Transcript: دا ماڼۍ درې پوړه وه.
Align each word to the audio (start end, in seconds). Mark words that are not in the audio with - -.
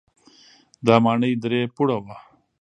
دا 0.85 0.95
ماڼۍ 1.03 1.33
درې 1.43 1.61
پوړه 1.75 1.97
وه. 2.03 2.15